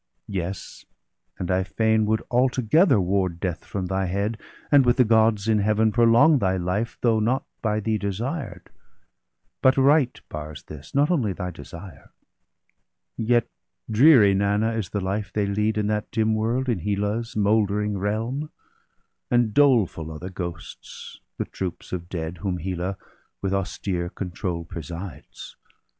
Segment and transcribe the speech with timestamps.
[0.27, 0.83] Yes,
[1.37, 4.39] and I fain would altogether ward Death from thy head,
[4.71, 8.71] and with the Gods in Heaven Prolong thy life, though not by thee desired—
[9.61, 12.09] But right bars this, not only thy desire.
[13.15, 13.47] Yet
[13.91, 18.49] dreary, Nanna, is the life they lead In that dim world, in Hela's mouldering realm;
[19.29, 22.97] And doleful are the ghosts, the troops of dead, Whom Hela
[23.43, 25.57] with austere control presides.